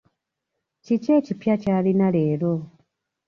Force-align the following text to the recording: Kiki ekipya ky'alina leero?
Kiki 0.85 1.09
ekipya 1.19 1.55
ky'alina 1.61 2.07
leero? 2.15 2.53